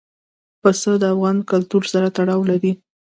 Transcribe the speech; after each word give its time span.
پسه 0.61 0.91
د 1.01 1.03
افغان 1.13 1.37
کلتور 1.51 1.83
سره 1.93 2.07
تړاو 2.17 2.41
لري. 2.51 2.71